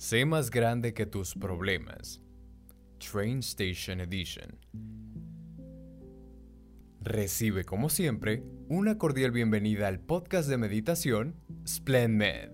[0.00, 2.22] Sé más grande que tus problemas.
[2.98, 4.58] Train Station Edition.
[7.02, 11.36] Recibe, como siempre, una cordial bienvenida al podcast de meditación
[11.68, 12.50] SplendMed.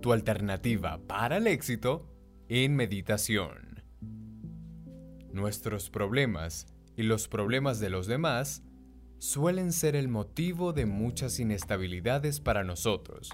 [0.00, 2.10] Tu alternativa para el éxito
[2.48, 3.84] en meditación.
[5.30, 8.62] Nuestros problemas y los problemas de los demás
[9.18, 13.30] suelen ser el motivo de muchas inestabilidades para nosotros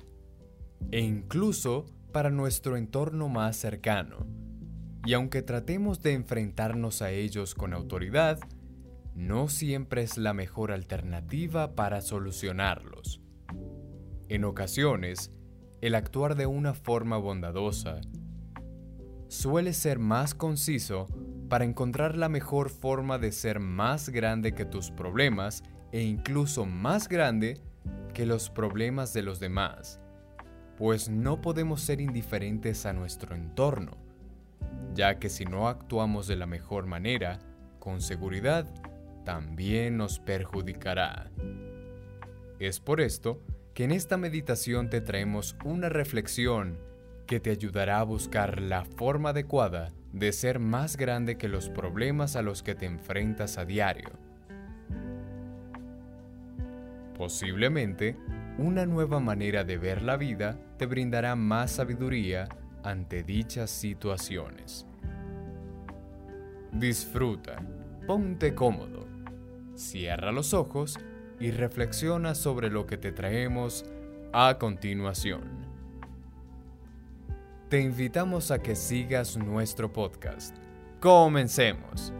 [0.91, 4.27] e incluso para nuestro entorno más cercano.
[5.05, 8.39] Y aunque tratemos de enfrentarnos a ellos con autoridad,
[9.14, 13.21] no siempre es la mejor alternativa para solucionarlos.
[14.29, 15.33] En ocasiones,
[15.81, 18.00] el actuar de una forma bondadosa
[19.29, 21.07] suele ser más conciso
[21.49, 27.08] para encontrar la mejor forma de ser más grande que tus problemas e incluso más
[27.08, 27.61] grande
[28.14, 30.02] que los problemas de los demás
[30.82, 33.92] pues no podemos ser indiferentes a nuestro entorno,
[34.94, 37.38] ya que si no actuamos de la mejor manera,
[37.78, 38.66] con seguridad,
[39.25, 41.30] también nos perjudicará.
[42.58, 43.41] Es por esto
[43.75, 46.80] que en esta meditación te traemos una reflexión
[47.28, 52.34] que te ayudará a buscar la forma adecuada de ser más grande que los problemas
[52.34, 54.10] a los que te enfrentas a diario.
[57.16, 58.16] Posiblemente
[58.58, 62.48] una nueva manera de ver la vida te brindará más sabiduría
[62.83, 64.86] ante dichas situaciones.
[66.70, 67.56] Disfruta,
[68.06, 69.06] ponte cómodo,
[69.75, 70.98] cierra los ojos
[71.41, 73.84] y reflexiona sobre lo que te traemos
[74.33, 75.62] a continuación.
[77.69, 80.56] Te invitamos a que sigas nuestro podcast.
[81.00, 82.12] Comencemos.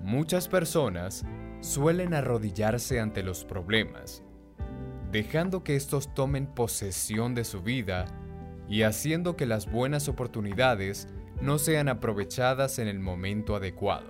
[0.00, 1.24] Muchas personas
[1.60, 4.24] suelen arrodillarse ante los problemas
[5.12, 8.06] dejando que estos tomen posesión de su vida
[8.66, 11.06] y haciendo que las buenas oportunidades
[11.42, 14.08] no sean aprovechadas en el momento adecuado.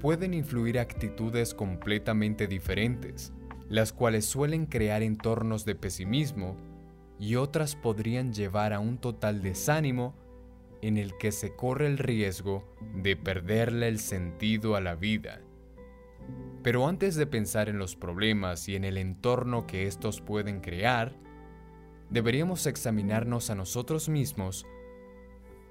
[0.00, 3.32] Pueden influir actitudes completamente diferentes,
[3.68, 6.56] las cuales suelen crear entornos de pesimismo
[7.18, 10.14] y otras podrían llevar a un total desánimo
[10.80, 12.62] en el que se corre el riesgo
[12.94, 15.40] de perderle el sentido a la vida.
[16.66, 21.12] Pero antes de pensar en los problemas y en el entorno que estos pueden crear,
[22.10, 24.66] deberíamos examinarnos a nosotros mismos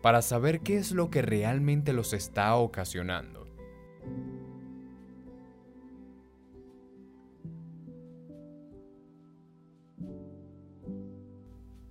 [0.01, 3.45] para saber qué es lo que realmente los está ocasionando.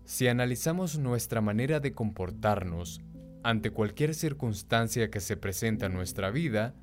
[0.07, 3.03] Si analizamos nuestra manera de comportarnos
[3.43, 6.75] ante cualquier circunstancia que se presenta en nuestra vida,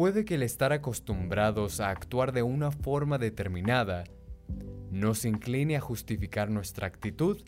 [0.00, 4.04] Puede que el estar acostumbrados a actuar de una forma determinada
[4.90, 7.42] nos incline a justificar nuestra actitud,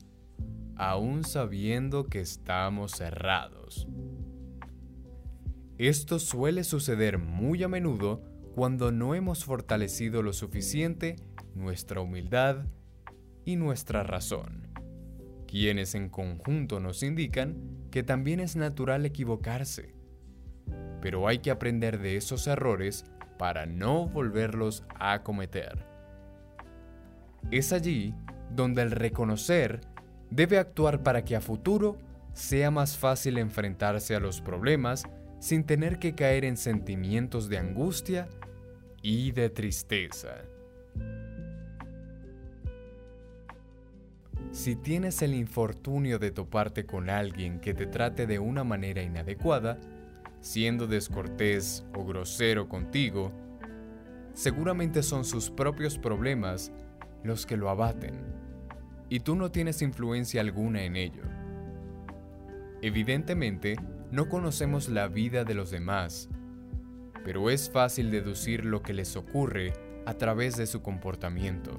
[0.76, 3.88] aún sabiendo que estamos errados.
[5.78, 8.22] Esto suele suceder muy a menudo
[8.54, 11.16] cuando no hemos fortalecido lo suficiente
[11.54, 12.66] nuestra humildad
[13.46, 14.68] y nuestra razón,
[15.46, 17.56] quienes en conjunto nos indican
[17.90, 19.91] que también es natural equivocarse
[21.02, 23.04] pero hay que aprender de esos errores
[23.36, 25.84] para no volverlos a cometer.
[27.50, 28.14] Es allí
[28.54, 29.80] donde el reconocer
[30.30, 31.98] debe actuar para que a futuro
[32.32, 35.04] sea más fácil enfrentarse a los problemas
[35.40, 38.28] sin tener que caer en sentimientos de angustia
[39.02, 40.36] y de tristeza.
[44.52, 49.80] Si tienes el infortunio de toparte con alguien que te trate de una manera inadecuada,
[50.42, 53.32] siendo descortés o grosero contigo,
[54.34, 56.72] seguramente son sus propios problemas
[57.22, 58.12] los que lo abaten,
[59.08, 61.22] y tú no tienes influencia alguna en ello.
[62.82, 63.76] Evidentemente,
[64.10, 66.28] no conocemos la vida de los demás,
[67.24, 69.72] pero es fácil deducir lo que les ocurre
[70.06, 71.78] a través de su comportamiento.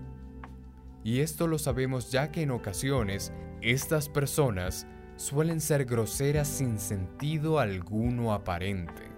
[1.03, 7.59] Y esto lo sabemos ya que en ocasiones estas personas suelen ser groseras sin sentido
[7.59, 9.11] alguno aparente.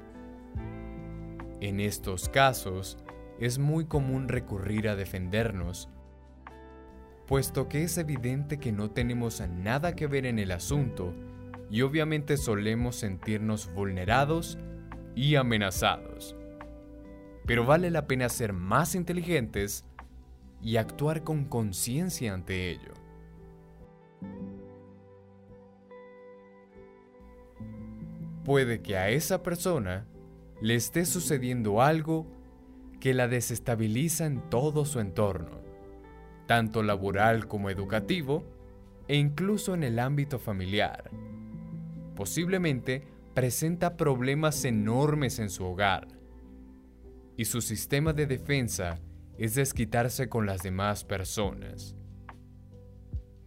[1.62, 2.98] En estos casos,
[3.40, 5.90] es muy común recurrir a defendernos,
[7.28, 11.14] puesto que es evidente que no tenemos nada que ver en el asunto
[11.70, 14.58] y obviamente solemos sentirnos vulnerados
[15.16, 16.36] y amenazados.
[17.46, 19.86] Pero vale la pena ser más inteligentes
[20.62, 22.94] y actuar con conciencia ante ello.
[28.46, 30.06] Puede que a esa persona
[30.62, 32.28] le esté sucediendo algo
[33.02, 35.60] que la desestabiliza en todo su entorno,
[36.48, 38.46] tanto laboral como educativo,
[39.08, 41.12] e incluso en el ámbito familiar.
[42.16, 43.04] Posiblemente
[43.34, 46.08] presenta problemas enormes en su hogar
[47.38, 49.00] y su sistema de defensa
[49.38, 51.96] es desquitarse con las demás personas.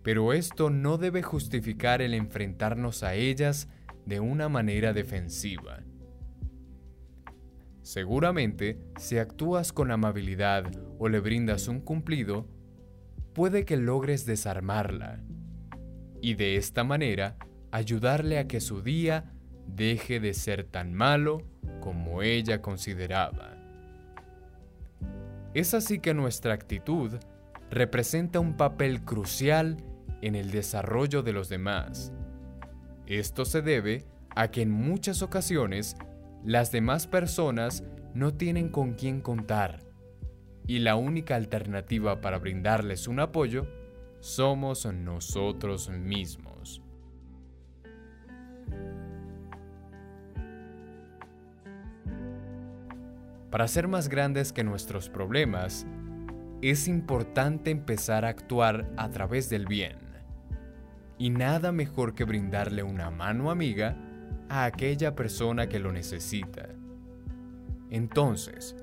[0.03, 3.69] Pero esto no debe justificar el enfrentarnos a ellas
[4.09, 5.81] de una manera defensiva.
[7.83, 10.65] Seguramente, si actúas con amabilidad
[10.99, 12.49] o le brindas un cumplido,
[13.35, 15.21] puede que logres desarmarla
[16.23, 17.37] y de esta manera
[17.71, 19.31] ayudarle a que su día
[19.67, 21.43] deje de ser tan malo
[21.81, 23.59] como ella consideraba.
[25.53, 27.13] Es así que nuestra actitud
[27.71, 29.77] representa un papel crucial
[30.23, 32.11] en el desarrollo de los demás.
[33.09, 34.05] Esto se debe
[34.37, 35.97] a que en muchas ocasiones
[36.45, 37.83] las demás personas
[38.13, 39.81] no tienen con quién contar
[40.67, 43.67] y la única alternativa para brindarles un apoyo
[44.21, 46.83] somos nosotros mismos.
[53.51, 55.87] Para ser más grandes que nuestros problemas,
[56.61, 60.08] es importante empezar a actuar a través del bien.
[61.19, 63.97] Y nada mejor que brindarle una mano amiga
[64.49, 66.69] a aquella persona que lo necesita.
[67.91, 68.77] Entonces,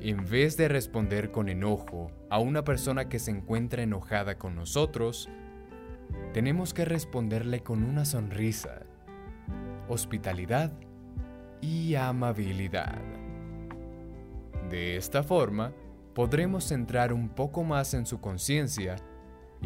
[0.00, 5.28] en vez de responder con enojo a una persona que se encuentra enojada con nosotros,
[6.32, 8.82] tenemos que responderle con una sonrisa,
[9.88, 10.72] hospitalidad
[11.60, 13.00] y amabilidad.
[14.70, 15.72] De esta forma,
[16.14, 18.96] podremos entrar un poco más en su conciencia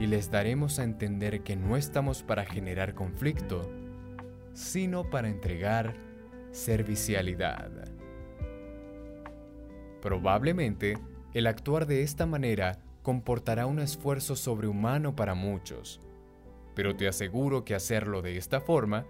[0.01, 3.71] y les daremos a entender que no estamos para generar conflicto,
[4.55, 5.95] sino para entregar
[6.53, 7.71] servicialidad.
[10.01, 10.99] Probablemente,
[11.35, 16.01] el actuar de esta manera comportará un esfuerzo sobrehumano para muchos,
[16.75, 19.05] pero te aseguro que hacerlo de esta forma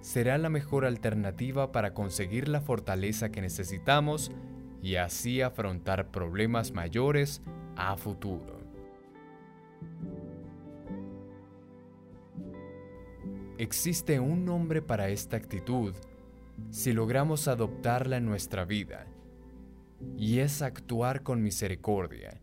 [0.00, 4.30] será la mejor alternativa para conseguir la fortaleza que necesitamos
[4.80, 7.42] y así afrontar problemas mayores
[7.74, 8.55] a futuro.
[13.58, 15.94] Existe un nombre para esta actitud
[16.70, 19.06] si logramos adoptarla en nuestra vida,
[20.16, 22.42] y es actuar con misericordia,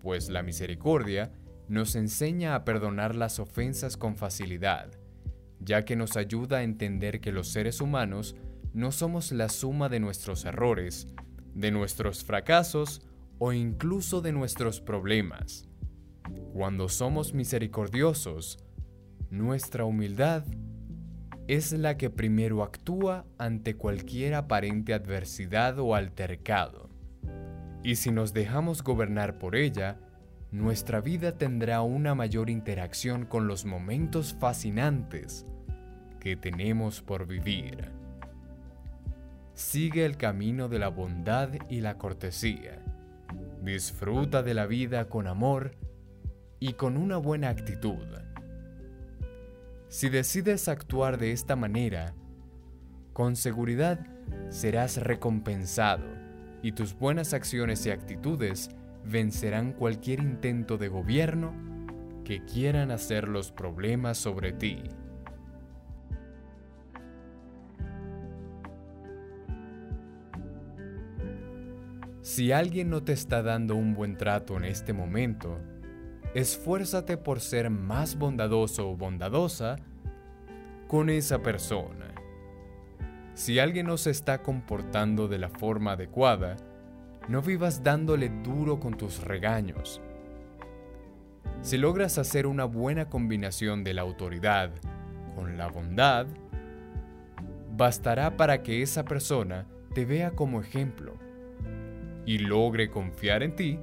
[0.00, 1.32] pues la misericordia
[1.68, 4.90] nos enseña a perdonar las ofensas con facilidad,
[5.60, 8.34] ya que nos ayuda a entender que los seres humanos
[8.74, 11.06] no somos la suma de nuestros errores,
[11.54, 13.02] de nuestros fracasos
[13.38, 15.68] o incluso de nuestros problemas.
[16.52, 18.58] Cuando somos misericordiosos,
[19.32, 20.44] nuestra humildad
[21.48, 26.90] es la que primero actúa ante cualquier aparente adversidad o altercado.
[27.82, 29.96] Y si nos dejamos gobernar por ella,
[30.50, 35.46] nuestra vida tendrá una mayor interacción con los momentos fascinantes
[36.20, 37.90] que tenemos por vivir.
[39.54, 42.84] Sigue el camino de la bondad y la cortesía.
[43.62, 45.70] Disfruta de la vida con amor
[46.60, 48.04] y con una buena actitud.
[49.92, 52.14] Si decides actuar de esta manera,
[53.12, 54.00] con seguridad
[54.48, 56.06] serás recompensado
[56.62, 58.70] y tus buenas acciones y actitudes
[59.04, 61.52] vencerán cualquier intento de gobierno
[62.24, 64.82] que quieran hacer los problemas sobre ti.
[72.22, 75.60] Si alguien no te está dando un buen trato en este momento,
[76.34, 79.76] esfuérzate por ser más bondadoso o bondadosa
[80.88, 82.14] con esa persona.
[83.34, 86.56] Si alguien no se está comportando de la forma adecuada,
[87.28, 90.00] no vivas dándole duro con tus regaños.
[91.62, 94.70] Si logras hacer una buena combinación de la autoridad
[95.34, 96.26] con la bondad,
[97.76, 101.14] bastará para que esa persona te vea como ejemplo
[102.26, 103.78] y logre confiar en ti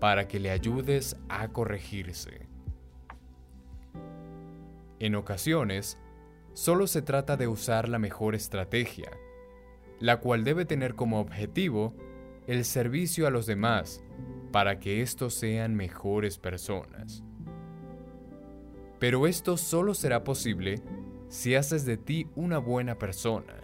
[0.00, 2.48] para que le ayudes a corregirse.
[4.98, 5.98] En ocasiones,
[6.52, 9.10] solo se trata de usar la mejor estrategia,
[10.00, 11.94] la cual debe tener como objetivo
[12.46, 14.02] el servicio a los demás
[14.50, 17.22] para que estos sean mejores personas.
[18.98, 20.82] Pero esto solo será posible
[21.28, 23.54] si haces de ti una buena persona.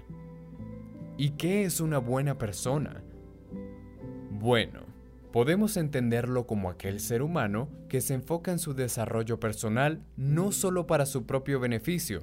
[1.18, 3.02] ¿Y qué es una buena persona?
[4.30, 4.85] Bueno,
[5.32, 10.86] podemos entenderlo como aquel ser humano que se enfoca en su desarrollo personal no solo
[10.86, 12.22] para su propio beneficio,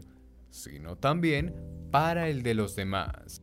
[0.50, 1.53] sino también
[1.91, 3.41] para el de los demás.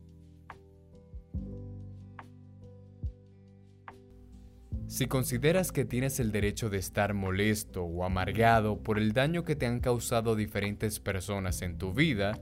[4.87, 9.55] Si consideras que tienes el derecho de estar molesto o amargado por el daño que
[9.55, 12.37] te han causado diferentes personas en tu vida,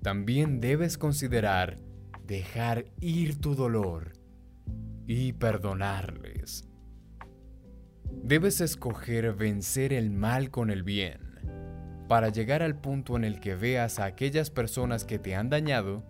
[0.00, 1.76] también debes considerar
[2.24, 4.12] dejar ir tu dolor
[5.06, 6.68] y perdonarles.
[8.22, 11.20] Debes escoger vencer el mal con el bien
[12.08, 16.04] para llegar al punto en el que veas a aquellas personas que te han dañado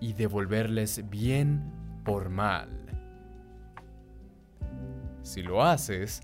[0.00, 1.72] y devolverles bien
[2.04, 2.68] por mal.
[5.22, 6.22] Si lo haces,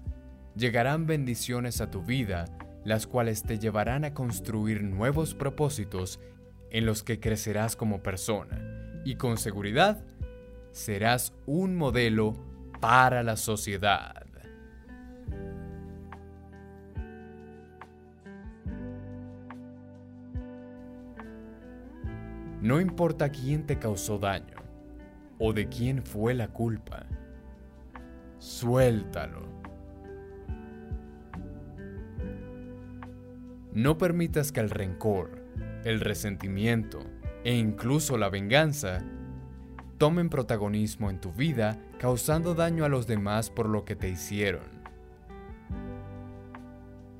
[0.55, 2.45] llegarán bendiciones a tu vida,
[2.85, 6.21] las cuales te llevarán a construir nuevos propósitos
[6.71, 10.03] en los que crecerás como persona y con seguridad
[10.75, 12.35] serás un modelo
[12.81, 14.27] para la sociedad.
[22.61, 24.57] No importa quién te causó daño
[25.39, 27.07] o de quién fue la culpa,
[28.39, 29.47] suéltalo.
[33.73, 35.31] No permitas que el rencor,
[35.85, 36.99] el resentimiento
[37.45, 39.05] e incluso la venganza
[40.05, 44.67] tomen protagonismo en tu vida causando daño a los demás por lo que te hicieron.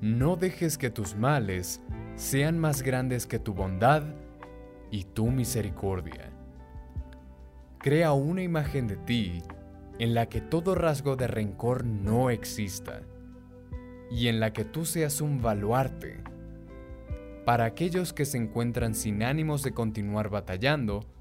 [0.01, 1.81] No dejes que tus males
[2.15, 4.03] sean más grandes que tu bondad
[4.91, 6.29] y tu misericordia.
[7.79, 9.41] Crea una imagen de ti
[9.97, 13.01] en la que todo rasgo de rencor no exista
[14.11, 16.21] y en la que tú seas un baluarte
[17.45, 21.14] para aquellos que se encuentran sin ánimos de continuar batallando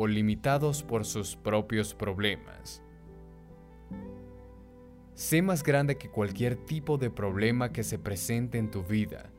[0.00, 2.82] o limitados por sus propios problemas.
[5.12, 9.30] Sé más grande que cualquier tipo de problema que se presente en tu vida.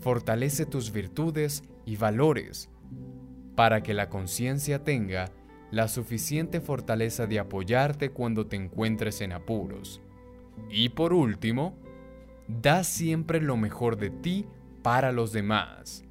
[0.00, 2.70] Fortalece tus virtudes y valores
[3.54, 5.30] para que la conciencia tenga
[5.70, 10.00] la suficiente fortaleza de apoyarte cuando te encuentres en apuros.
[10.70, 11.76] Y por último,
[12.48, 14.46] da siempre lo mejor de ti
[14.82, 16.02] para los demás.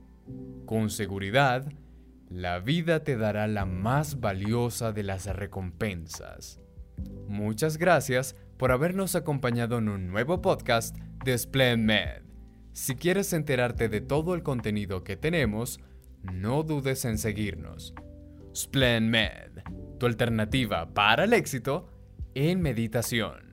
[0.67, 1.67] Con seguridad,
[2.36, 6.60] la vida te dará la más valiosa de las recompensas.
[7.30, 12.24] Muchas gracias por habernos acompañado en un nuevo podcast de SplendMed.
[12.74, 15.80] Si quieres enterarte de todo el contenido que tenemos,
[16.24, 17.94] no dudes en seguirnos.
[18.54, 19.63] SplendMed,
[19.98, 21.89] tu alternativa para el éxito
[22.34, 23.44] en meditación.